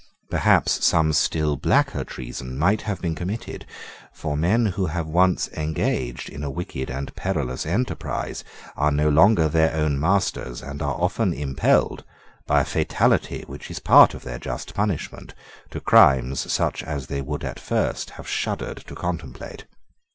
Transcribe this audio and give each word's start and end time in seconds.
Perhaps 0.31 0.83
some 0.83 1.13
still 1.13 1.55
blacker 1.57 2.03
treason 2.03 2.57
might 2.57 2.81
have 2.81 2.99
been 3.01 3.13
committed; 3.13 3.67
for 4.11 4.35
men 4.35 4.65
who 4.65 4.87
have 4.87 5.05
once 5.05 5.47
engaged 5.49 6.27
in 6.27 6.43
a 6.43 6.49
wicked 6.49 6.89
and 6.89 7.15
perilous 7.15 7.67
enterprise 7.67 8.43
are 8.75 8.89
no 8.91 9.09
longer 9.09 9.47
their 9.47 9.75
own 9.75 9.99
masters, 9.99 10.63
and 10.63 10.81
are 10.81 10.95
often 10.99 11.35
impelled, 11.35 12.03
by 12.47 12.61
a 12.61 12.65
fatality 12.65 13.43
which 13.45 13.69
is 13.69 13.77
part 13.77 14.15
of 14.15 14.23
their 14.23 14.39
just 14.39 14.73
punishment, 14.73 15.35
to 15.69 15.79
crimes 15.79 16.51
such 16.51 16.81
as 16.81 17.05
they 17.05 17.21
would 17.21 17.43
at 17.43 17.59
first 17.59 18.09
have 18.17 18.27
shuddered 18.27 18.77
to 18.87 18.95
contemplate. 18.95 19.65